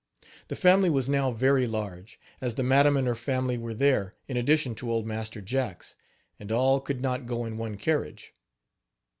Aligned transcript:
The 0.47 0.55
family 0.55 0.89
was 0.89 1.07
now 1.07 1.29
very 1.29 1.67
large, 1.67 2.19
as 2.41 2.55
the 2.55 2.63
madam 2.63 2.97
and 2.97 3.05
her 3.05 3.13
family 3.13 3.55
were 3.59 3.75
there, 3.75 4.15
in 4.27 4.35
addition 4.35 4.73
to 4.81 4.91
Old 4.91 5.05
Master 5.05 5.41
Jack's, 5.41 5.95
and 6.39 6.51
all 6.51 6.79
could 6.79 7.01
not 7.01 7.27
go 7.27 7.45
in 7.45 7.55
one 7.55 7.77
carriage. 7.77 8.33